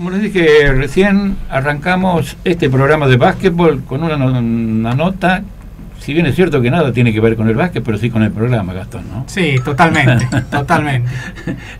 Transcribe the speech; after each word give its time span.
Como 0.00 0.12
les 0.12 0.22
dije 0.22 0.72
recién, 0.72 1.36
arrancamos 1.50 2.38
este 2.44 2.70
programa 2.70 3.06
de 3.06 3.18
básquetbol 3.18 3.84
con 3.84 4.02
una, 4.02 4.16
una, 4.16 4.94
nota, 4.94 5.42
si 5.98 6.14
bien 6.14 6.24
es 6.24 6.36
cierto 6.36 6.62
que 6.62 6.70
nada 6.70 6.90
tiene 6.90 7.12
que 7.12 7.20
ver 7.20 7.36
con 7.36 7.50
el 7.50 7.54
básquet, 7.54 7.84
pero 7.84 7.98
sí 7.98 8.08
con 8.08 8.22
el 8.22 8.32
programa, 8.32 8.72
Gastón, 8.72 9.04
¿no? 9.12 9.24
Sí, 9.26 9.56
totalmente, 9.62 10.26
totalmente. 10.50 11.10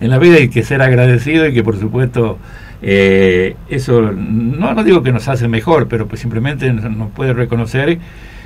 En 0.03 0.11
la 0.11 0.19
vida 0.19 0.37
hay 0.37 0.51
que 0.51 0.63
ser 0.63 0.83
agradecido 0.83 1.47
y 1.47 1.55
que 1.55 1.65
por 1.65 1.81
supuesto 1.81 2.39
eh, 2.83 3.57
eso, 3.71 4.13
no, 4.13 4.75
no 4.75 4.85
digo 4.85 5.03
que 5.03 5.13
nos 5.13 5.27
hace 5.27 5.49
mejor, 5.49 5.89
pero 5.89 6.07
pues 6.07 6.21
simplemente 6.21 6.71
nos 6.75 7.11
puede 7.13 7.33
reconocer 7.33 8.01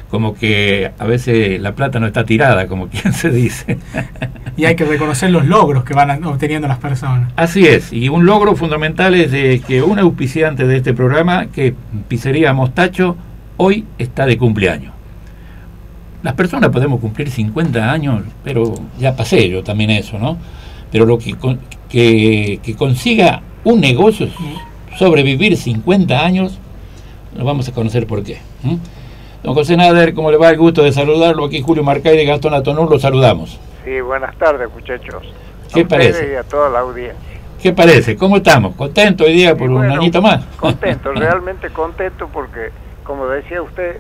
como 0.09 0.37
que 0.37 0.93
a 0.97 1.05
veces 1.05 1.61
la 1.61 1.75
plata 1.75 1.99
no 1.99 2.07
está 2.07 2.25
tirada, 2.25 2.69
como 2.69 2.87
quien 2.91 3.13
se 3.13 3.31
dice. 3.31 3.79
Y 4.57 4.67
hay 4.67 4.77
que 4.77 4.85
reconocer 4.85 5.31
los 5.31 5.47
logros 5.47 5.85
que 5.85 5.95
van 5.95 6.25
obteniendo 6.25 6.69
las 6.69 6.79
personas. 6.79 7.33
Así 7.37 7.67
es, 7.67 7.93
y 7.93 8.09
un 8.09 8.25
logro 8.25 8.55
fundamental 8.55 9.15
es 9.15 9.33
de 9.33 9.61
que 9.67 9.83
un 9.83 9.99
auspiciante 9.99 10.67
de 10.67 10.77
este 10.77 10.95
programa, 10.95 11.47
que 11.47 11.75
Pizzería 12.09 12.53
Mostacho, 12.53 13.17
hoy 13.57 13.85
está 13.99 14.27
de 14.27 14.39
cumpleaños. 14.39 14.93
Las 16.23 16.35
personas 16.35 16.71
podemos 16.71 17.01
cumplir 17.01 17.31
50 17.31 17.91
años, 17.91 18.23
pero 18.43 18.75
ya 18.99 19.15
pasé 19.15 19.49
yo 19.49 19.63
también 19.63 19.91
eso, 19.91 20.19
¿no? 20.19 20.39
Pero 20.91 21.05
lo 21.05 21.19
que, 21.19 21.35
que, 21.89 22.61
que 22.63 22.75
consiga 22.77 23.43
un 23.65 23.81
negocio 23.81 24.29
sobrevivir 24.97 25.57
50 25.57 26.25
años, 26.25 26.59
lo 27.37 27.45
vamos 27.45 27.69
a 27.69 27.73
conocer 27.73 28.07
por 28.07 28.23
qué. 28.23 28.39
Don 29.43 29.55
José 29.55 29.77
Nader, 29.77 30.15
¿cómo 30.15 30.31
le 30.31 30.37
va? 30.37 30.51
El 30.51 30.57
gusto 30.57 30.83
de 30.83 30.93
saludarlo. 30.93 31.45
Aquí 31.45 31.61
Julio 31.61 31.83
Marcay 31.83 32.17
de 32.17 32.25
Gastón 32.25 32.55
Atonur, 32.55 32.91
lo 32.91 32.99
saludamos. 32.99 33.59
Sí, 33.85 34.01
buenas 34.01 34.35
tardes, 34.37 34.71
muchachos. 34.73 35.23
¿Qué 35.73 35.85
parece? 35.85 36.33
Y 36.33 36.35
a 36.37 36.43
toda 36.43 36.71
la 36.71 36.81
audiencia. 36.81 37.19
¿Qué 37.61 37.73
parece? 37.73 38.17
¿Cómo 38.17 38.37
estamos? 38.39 38.75
¿Contento 38.77 39.25
hoy 39.25 39.33
día 39.33 39.55
por 39.57 39.71
un 39.71 39.85
añito 39.91 40.23
más? 40.23 40.45
Contento, 40.57 41.13
realmente 41.15 41.71
contento 41.71 42.29
porque, 42.33 42.71
como 43.05 43.27
decía 43.27 43.63
usted, 43.63 43.99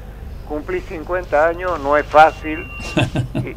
cumplir 0.48 0.82
50 0.82 1.48
años 1.48 1.80
no 1.80 1.96
es 1.96 2.06
fácil. 2.06 2.66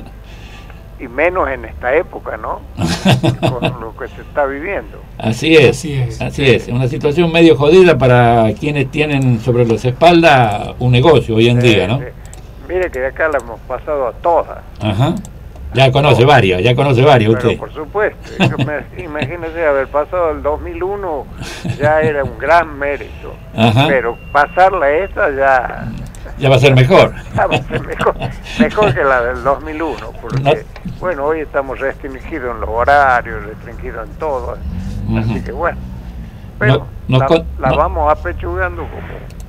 y 1.00 1.08
menos 1.08 1.48
en 1.50 1.66
esta 1.66 1.96
época, 1.96 2.38
¿no? 2.38 2.62
Con 3.50 3.80
lo 3.80 3.96
que 3.98 4.08
se 4.08 4.22
está 4.22 4.46
viviendo. 4.46 5.00
Así 5.18 5.56
es, 5.56 5.78
así 5.78 5.94
es, 5.94 6.22
así 6.22 6.46
es. 6.50 6.68
Una 6.68 6.88
situación 6.88 7.32
medio 7.32 7.56
jodida 7.56 7.98
para 7.98 8.52
quienes 8.60 8.90
tienen 8.90 9.40
sobre 9.40 9.66
los 9.66 9.86
espaldas 9.86 10.76
un 10.80 10.92
negocio 10.92 11.36
hoy 11.36 11.50
en 11.50 11.60
día, 11.60 11.88
¿no? 11.88 12.02
Mire 12.68 12.92
que 12.92 13.06
acá 13.06 13.30
la 13.30 13.38
hemos 13.38 13.60
pasado 13.62 14.08
a 14.08 14.12
todas. 14.14 14.58
Ajá. 14.82 15.16
Ya 15.74 15.92
conoce 15.92 16.26
varias, 16.26 16.64
ya 16.64 16.76
conoce 16.76 17.02
varias 17.02 17.32
usted. 17.32 17.58
Por 17.58 17.74
supuesto. 17.74 18.44
Imagínese 18.98 19.66
haber 19.66 19.88
pasado 19.88 20.32
el 20.32 20.42
2001, 20.42 21.26
ya 21.78 22.02
era 22.02 22.24
un 22.24 22.38
gran 22.38 22.78
mérito. 22.78 23.34
Ajá. 23.56 23.86
Pero 23.88 24.18
pasarla 24.32 24.90
esta 24.90 25.30
ya 25.36 25.88
ya 26.40 26.50
va 26.50 26.56
a 26.56 26.60
ser 26.60 26.76
mejor. 26.76 27.14
va 27.38 27.56
a 27.56 27.64
ser 27.64 27.86
mejor, 27.86 28.16
mejor 28.60 28.94
que 28.94 29.04
la 29.04 29.22
del 29.22 29.44
2001, 29.44 29.98
porque, 30.22 30.66
bueno, 31.00 31.26
hoy 31.26 31.40
estamos 31.42 31.80
restringidos 31.80 32.54
en 32.54 32.62
los 32.62 32.70
horarios, 32.70 33.44
restringidos 33.46 34.08
en 34.08 34.16
todo, 34.16 34.58
así 35.18 35.42
que 35.42 35.52
bueno. 35.52 35.78
Pero 36.60 36.88
la, 37.08 37.72
vamos 37.72 38.12
apechugando 38.12 38.88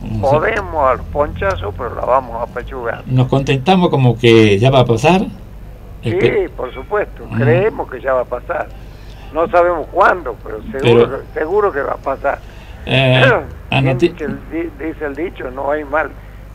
como 0.00 0.20
podemos 0.20 0.90
al 0.90 1.00
ponchazo, 1.06 1.72
pero 1.72 1.94
la 1.94 2.02
vamos 2.02 2.48
apechugando. 2.48 3.02
¿Nos 3.06 3.28
contentamos 3.28 3.88
como 3.88 4.18
que 4.18 4.58
ya 4.58 4.70
va 4.70 4.80
a 4.80 4.84
pasar? 4.84 5.22
Sí, 6.02 6.46
por 6.56 6.72
supuesto, 6.72 7.24
creemos 7.36 7.90
que 7.90 8.00
ya 8.00 8.14
va 8.14 8.22
a 8.22 8.24
pasar. 8.24 8.68
No 9.32 9.48
sabemos 9.48 9.86
cuándo, 9.92 10.36
pero 10.42 10.60
seguro, 10.72 11.20
seguro 11.34 11.72
que 11.72 11.82
va 11.82 11.92
a 11.92 11.96
pasar. 11.96 12.38
Eh, 12.86 13.22
dice 14.78 15.04
el 15.04 15.14
dicho, 15.14 15.50
no 15.50 15.70
hay 15.70 15.84
mal 15.84 16.10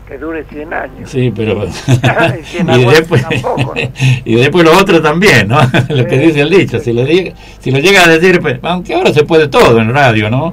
que 0.08 0.18
dure 0.18 0.44
100 0.44 0.74
años. 0.74 1.10
Sí, 1.10 1.32
pero... 1.36 1.66
y, 2.76 2.86
después, 2.86 3.26
y 4.26 4.36
después 4.36 4.66
lo 4.66 4.78
otro 4.78 5.02
también, 5.02 5.48
¿no? 5.48 5.60
lo 5.90 6.06
que 6.06 6.18
dice 6.18 6.42
el 6.42 6.50
dicho, 6.50 6.80
si 6.80 6.94
lo, 6.94 7.06
si 7.06 7.72
lo 7.72 7.80
llega 7.80 8.04
a 8.04 8.08
decir, 8.08 8.42
pues, 8.42 8.60
aunque 8.64 8.94
ahora 8.96 9.14
se 9.14 9.24
puede 9.24 9.48
todo 9.48 9.80
en 9.80 9.94
radio, 9.94 10.30
¿no? 10.30 10.52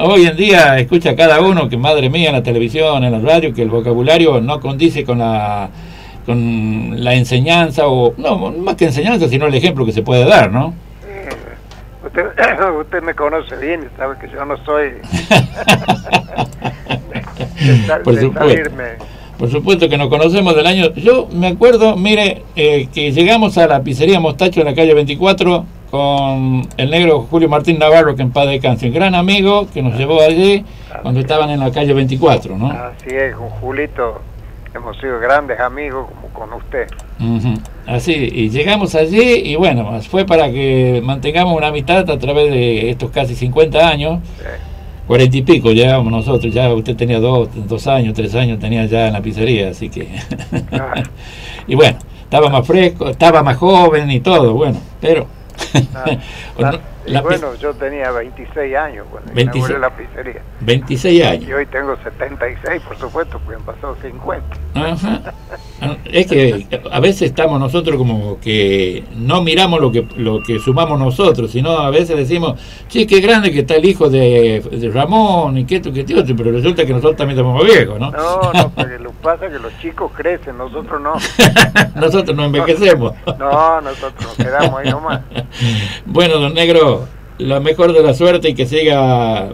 Hoy 0.00 0.26
en 0.26 0.36
día 0.36 0.78
escucha 0.78 1.16
cada 1.16 1.40
uno 1.40 1.68
que, 1.68 1.76
madre 1.76 2.10
mía, 2.10 2.30
en 2.30 2.36
la 2.36 2.42
televisión, 2.42 3.04
en 3.04 3.12
la 3.12 3.20
radio, 3.20 3.54
que 3.54 3.62
el 3.62 3.70
vocabulario 3.70 4.40
no 4.40 4.60
condice 4.60 5.04
con 5.04 5.18
la 5.18 5.70
con 6.24 7.02
la 7.02 7.14
enseñanza, 7.14 7.86
o 7.86 8.14
no, 8.16 8.52
más 8.52 8.76
que 8.76 8.86
enseñanza, 8.86 9.28
sino 9.28 9.46
el 9.46 9.54
ejemplo 9.54 9.84
que 9.84 9.92
se 9.92 10.02
puede 10.02 10.24
dar, 10.24 10.50
¿no? 10.50 10.74
Usted, 12.04 12.26
usted 12.80 13.02
me 13.02 13.14
conoce 13.14 13.56
bien 13.56 13.88
sabe 13.96 14.16
que 14.18 14.28
yo 14.28 14.44
no 14.44 14.56
soy 14.64 14.92
por 18.04 18.18
supuesto. 18.18 18.70
Por 19.38 19.50
supuesto 19.50 19.88
que 19.88 19.98
nos 19.98 20.08
conocemos 20.08 20.54
del 20.54 20.66
año. 20.66 20.92
Yo 20.94 21.28
me 21.32 21.48
acuerdo, 21.48 21.96
mire, 21.96 22.42
eh, 22.54 22.88
que 22.94 23.10
llegamos 23.10 23.58
a 23.58 23.66
la 23.66 23.82
pizzería 23.82 24.20
Mostacho 24.20 24.60
en 24.60 24.66
la 24.66 24.74
calle 24.74 24.94
24 24.94 25.66
con 25.90 26.68
el 26.76 26.90
negro 26.90 27.26
Julio 27.28 27.48
Martín 27.48 27.78
Navarro, 27.78 28.14
que 28.14 28.22
en 28.22 28.30
paz 28.30 28.48
descanse, 28.48 28.86
un 28.86 28.94
gran 28.94 29.14
amigo 29.14 29.66
que 29.74 29.82
nos 29.82 29.98
llevó 29.98 30.22
allí 30.22 30.64
cuando 31.02 31.20
estaban 31.20 31.50
en 31.50 31.60
la 31.60 31.72
calle 31.72 31.92
24, 31.92 32.56
¿no? 32.56 32.70
Así 32.70 33.10
es, 33.10 33.34
con 33.34 33.50
Julito 33.50 34.20
hemos 34.74 34.98
sido 34.98 35.18
grandes 35.18 35.58
amigos 35.60 36.08
como 36.08 36.28
con 36.28 36.52
usted. 36.54 36.88
Así, 37.86 38.12
y 38.12 38.50
llegamos 38.50 38.94
allí 38.94 39.42
y 39.44 39.56
bueno, 39.56 40.00
fue 40.02 40.24
para 40.24 40.50
que 40.50 41.00
mantengamos 41.04 41.56
una 41.56 41.68
amistad 41.68 42.08
a 42.10 42.18
través 42.18 42.50
de 42.50 42.90
estos 42.90 43.10
casi 43.10 43.34
50 43.34 43.88
años. 43.88 44.20
Cuarenta 45.06 45.36
y 45.36 45.42
pico 45.42 45.72
llegábamos 45.72 46.12
nosotros, 46.12 46.54
ya 46.54 46.72
usted 46.72 46.96
tenía 46.96 47.18
dos, 47.18 47.48
dos 47.68 47.86
años, 47.86 48.14
tres 48.14 48.34
años 48.34 48.60
tenía 48.60 48.86
ya 48.86 49.08
en 49.08 49.12
la 49.12 49.20
pizzería, 49.20 49.70
así 49.70 49.88
que... 49.88 50.08
y 51.66 51.74
bueno, 51.74 51.98
estaba 52.22 52.48
más 52.48 52.66
fresco, 52.66 53.08
estaba 53.08 53.42
más 53.42 53.56
joven 53.56 54.10
y 54.10 54.20
todo, 54.20 54.54
bueno, 54.54 54.78
pero... 55.00 55.26
Ah, 57.12 57.20
bueno, 57.20 57.56
yo 57.56 57.74
tenía 57.74 58.12
26 58.12 58.76
años 58.76 59.06
cuando 59.10 59.32
26, 59.34 59.56
inauguré 59.56 59.80
la 59.80 59.96
pizzería. 59.96 60.42
26 60.60 61.24
años. 61.24 61.48
Y 61.48 61.52
hoy 61.52 61.66
tengo 61.66 61.96
76, 61.96 62.82
por 62.82 62.96
supuesto, 62.96 63.40
porque 63.40 63.56
han 63.56 63.64
pasado 63.64 63.96
50. 64.00 64.56
Ah, 65.84 65.96
es 66.04 66.28
que 66.28 66.68
a 66.92 67.00
veces 67.00 67.22
estamos 67.22 67.58
nosotros 67.58 67.96
como 67.96 68.38
que 68.38 69.02
no 69.16 69.42
miramos 69.42 69.80
lo 69.80 69.90
que 69.90 70.06
lo 70.16 70.40
que 70.40 70.60
sumamos 70.60 70.96
nosotros, 70.96 71.50
sino 71.50 71.70
a 71.70 71.90
veces 71.90 72.16
decimos, 72.16 72.60
sí, 72.86 73.04
qué 73.04 73.20
grande 73.20 73.50
que 73.50 73.60
está 73.60 73.74
el 73.74 73.84
hijo 73.84 74.08
de, 74.08 74.62
Ramón 74.94 75.58
y 75.58 75.64
qué 75.64 75.76
esto, 75.76 75.92
qué 75.92 76.04
tío, 76.04 76.22
pero 76.36 76.52
resulta 76.52 76.86
que 76.86 76.92
nosotros 76.92 77.16
también 77.16 77.36
somos 77.36 77.64
viejos, 77.64 77.98
¿no? 77.98 78.12
No, 78.12 78.52
no, 78.52 78.70
porque 78.70 78.98
lo 79.00 79.11
pasa 79.22 79.48
que 79.48 79.58
los 79.58 79.76
chicos 79.78 80.10
crecen, 80.14 80.58
nosotros 80.58 81.00
no. 81.00 81.14
nosotros 82.00 82.36
no 82.36 82.44
envejecemos. 82.44 83.12
No, 83.38 83.80
nosotros 83.80 84.22
nos 84.22 84.36
quedamos 84.36 84.80
ahí 84.80 84.90
nomás. 84.90 85.20
Bueno, 86.04 86.38
don 86.38 86.54
Negro, 86.54 87.06
la 87.38 87.60
mejor 87.60 87.92
de 87.92 88.02
la 88.02 88.14
suerte 88.14 88.50
y 88.50 88.54
que 88.54 88.66
siga 88.66 89.50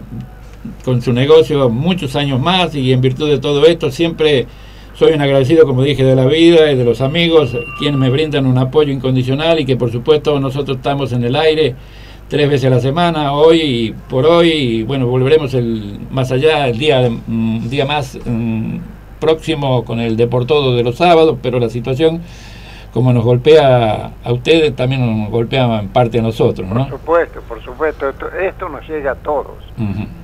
con 0.85 1.03
su 1.03 1.13
negocio 1.13 1.69
muchos 1.69 2.17
años 2.17 2.41
más 2.41 2.75
y 2.75 2.93
en 2.93 3.01
virtud 3.01 3.29
de 3.29 3.39
todo 3.39 3.67
esto 3.67 3.91
siempre 3.91 4.47
soy 4.95 5.13
un 5.13 5.21
agradecido, 5.21 5.65
como 5.65 5.83
dije, 5.83 6.03
de 6.03 6.17
la 6.17 6.25
vida 6.25 6.73
y 6.73 6.77
de 6.77 6.85
los 6.85 7.01
amigos, 7.01 7.57
quienes 7.79 8.01
me 8.01 8.11
brindan 8.11 8.47
un 8.47 8.59
apoyo 8.59 8.93
incondicional 8.93 9.61
y 9.61 9.65
que 9.65 9.77
por 9.77 9.93
supuesto 9.93 10.41
nosotros 10.41 10.79
estamos 10.79 11.13
en 11.13 11.23
el 11.23 11.37
aire 11.37 11.77
tres 12.29 12.51
veces 12.51 12.67
a 12.67 12.71
la 12.71 12.81
semana, 12.81 13.33
hoy 13.33 13.61
y 13.61 13.93
por 13.93 14.27
hoy, 14.27 14.51
y 14.51 14.83
bueno, 14.83 15.07
volveremos 15.07 15.55
el 15.55 16.01
más 16.11 16.33
allá, 16.33 16.69
el 16.69 16.79
día, 16.79 17.09
mm, 17.09 17.69
día 17.69 17.87
más 17.87 18.19
mm, 18.25 18.79
próximo 19.19 19.85
con 19.85 20.01
el 20.01 20.17
Deportodo 20.17 20.77
de 20.77 20.83
los 20.83 20.97
sábados, 20.97 21.39
pero 21.43 21.59
la 21.59 21.69
situación 21.69 22.23
como 22.93 23.13
nos 23.13 23.25
golpea 23.25 24.13
a 24.25 24.33
ustedes, 24.33 24.75
también 24.75 25.23
nos 25.23 25.31
golpea 25.31 25.81
en 25.81 25.89
parte 25.89 26.19
a 26.19 26.23
nosotros, 26.23 26.67
¿no? 26.67 26.89
Por 26.89 26.99
supuesto, 26.99 27.41
por 27.43 27.63
supuesto, 27.63 28.09
esto, 28.41 28.69
nos 28.69 28.89
llega 28.89 29.13
a 29.13 29.15
todos, 29.15 29.57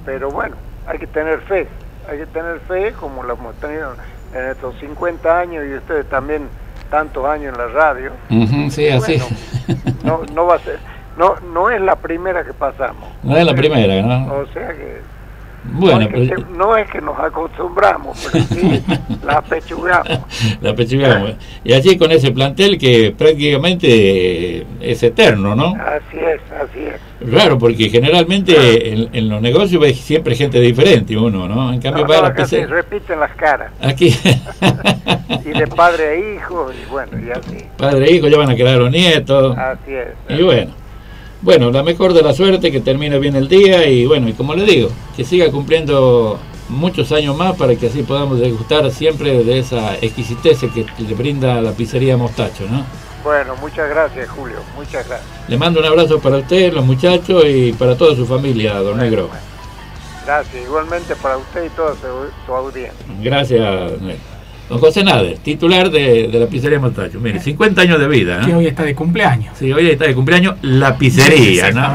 pero 0.04 0.30
bueno, 0.30 0.56
hay 0.86 0.98
que 0.98 1.06
tener 1.06 1.40
fe, 1.42 1.68
hay 2.08 2.18
que 2.18 2.26
tener 2.26 2.60
fe 2.60 2.92
como 2.98 3.22
lo 3.22 3.34
hemos 3.34 3.54
tenido 3.56 3.94
en 4.34 4.50
estos 4.50 4.74
50 4.80 5.38
años 5.38 5.64
y 5.70 5.74
ustedes 5.74 6.08
también 6.08 6.48
tantos 6.90 7.24
años 7.26 7.52
en 7.52 7.58
la 7.58 7.68
radio. 7.68 8.10
sí, 8.70 8.88
así. 8.88 9.20
no, 10.02 10.22
no 10.34 10.46
va 10.46 10.56
a 10.56 10.58
ser, 10.60 10.78
no, 11.18 11.36
no 11.52 11.70
es 11.70 11.80
la 11.80 11.96
primera 11.96 12.44
que 12.44 12.54
pasamos. 12.54 13.08
No 13.22 13.36
es 13.36 13.44
la 13.44 13.54
primera, 13.54 14.02
¿no? 14.02 14.34
O 14.34 14.46
sea 14.52 14.68
que 14.68 15.00
bueno, 15.72 16.08
no, 16.56 16.76
es 16.76 16.90
que, 16.90 17.00
nos 17.00 17.18
acostumbramos, 17.18 18.28
pero 18.30 18.44
sí 18.44 18.82
la 19.24 19.40
pechugamos. 19.42 20.20
La 20.60 20.74
pechugamos. 20.74 21.32
Y 21.64 21.72
allí 21.72 21.96
con 21.96 22.12
ese 22.12 22.30
plantel 22.32 22.78
que 22.78 23.14
prácticamente 23.16 24.66
es 24.80 25.02
eterno, 25.02 25.54
¿no? 25.54 25.74
Así 25.74 26.18
es, 26.18 26.40
así 26.52 26.80
es. 26.80 27.32
Raro, 27.32 27.58
porque 27.58 27.88
generalmente 27.88 29.08
en, 29.12 29.28
los 29.28 29.40
negocios 29.40 29.80
ves 29.80 29.98
siempre 29.98 30.34
gente 30.34 30.60
diferente 30.60 31.16
uno, 31.16 31.48
¿no? 31.48 31.72
En 31.72 31.80
cambio, 31.80 32.06
para 32.06 32.34
la 32.34 32.46
se 32.46 32.66
repiten 32.66 33.18
las 33.18 33.34
caras. 33.34 33.72
Aquí. 33.80 34.14
y 35.44 35.58
de 35.58 35.66
padre 35.68 36.08
a 36.08 36.34
hijo, 36.36 36.70
y 36.72 36.90
bueno, 36.90 37.12
y 37.18 37.30
así. 37.30 37.64
Padre 37.78 38.06
e 38.06 38.12
hijo, 38.12 38.28
ya 38.28 38.36
van 38.36 38.50
a 38.50 38.56
quedar 38.56 38.78
los 38.78 38.90
nietos. 38.90 39.56
Así 39.56 39.94
es. 39.94 40.08
Y 40.28 40.42
bueno. 40.42 40.83
Bueno, 41.44 41.70
la 41.70 41.82
mejor 41.82 42.14
de 42.14 42.22
la 42.22 42.32
suerte, 42.32 42.72
que 42.72 42.80
termine 42.80 43.18
bien 43.18 43.36
el 43.36 43.48
día 43.48 43.86
y 43.86 44.06
bueno, 44.06 44.28
y 44.28 44.32
como 44.32 44.54
le 44.54 44.64
digo, 44.64 44.88
que 45.14 45.24
siga 45.24 45.50
cumpliendo 45.50 46.38
muchos 46.70 47.12
años 47.12 47.36
más 47.36 47.54
para 47.56 47.76
que 47.76 47.88
así 47.88 48.02
podamos 48.02 48.40
degustar 48.40 48.90
siempre 48.90 49.44
de 49.44 49.58
esa 49.58 49.94
exquisitez 49.96 50.60
que 50.60 50.86
le 51.02 51.14
brinda 51.14 51.60
la 51.60 51.72
pizzería 51.72 52.16
Mostacho, 52.16 52.64
¿no? 52.70 52.84
Bueno, 53.22 53.54
muchas 53.56 53.88
gracias, 53.90 54.28
Julio, 54.30 54.56
muchas 54.74 55.06
gracias. 55.06 55.28
Le 55.48 55.58
mando 55.58 55.80
un 55.80 55.86
abrazo 55.86 56.18
para 56.18 56.38
usted, 56.38 56.72
los 56.72 56.84
muchachos 56.84 57.44
y 57.46 57.72
para 57.74 57.96
toda 57.96 58.16
su 58.16 58.24
familia, 58.24 58.74
don 58.80 58.96
Negro. 58.96 59.28
Gracias, 60.24 60.64
igualmente 60.64 61.14
para 61.16 61.36
usted 61.36 61.66
y 61.66 61.68
toda 61.70 61.94
su, 62.46 62.52
audiencia. 62.54 63.06
Gracias, 63.20 63.92
Don 64.68 64.78
José 64.78 65.04
Nader, 65.04 65.38
titular 65.38 65.90
de, 65.90 66.28
la 66.32 66.46
pizzería 66.46 66.78
Mostacho. 66.78 67.20
Mire, 67.20 67.40
50 67.40 67.82
años 67.82 68.00
de 68.00 68.08
vida. 68.08 68.40
Que 68.44 68.54
hoy 68.54 68.66
está 68.66 68.82
de 68.82 68.94
cumpleaños. 68.94 69.56
Sí, 69.58 69.72
hoy 69.72 69.90
está 69.90 70.06
de 70.06 70.14
cumpleaños 70.14 70.56
la 70.62 70.96
pizzería, 70.96 71.70
¿no? 71.70 71.94